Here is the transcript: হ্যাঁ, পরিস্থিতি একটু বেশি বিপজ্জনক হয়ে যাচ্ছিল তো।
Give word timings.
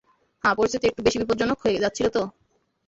হ্যাঁ, 0.43 0.55
পরিস্থিতি 0.57 0.85
একটু 0.87 1.01
বেশি 1.03 1.17
বিপজ্জনক 1.21 1.57
হয়ে 1.63 1.81
যাচ্ছিল 1.83 2.07
তো। 2.15 2.21